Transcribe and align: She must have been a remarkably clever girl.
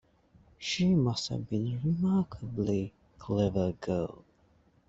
She 0.57 0.95
must 0.95 1.27
have 1.29 1.47
been 1.47 1.73
a 1.73 1.79
remarkably 1.87 2.91
clever 3.19 3.73
girl. 3.73 4.23